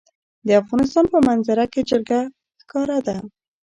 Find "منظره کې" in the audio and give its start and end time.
1.27-1.81